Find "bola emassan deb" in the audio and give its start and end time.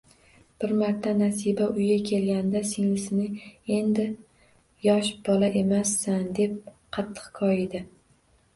5.29-6.59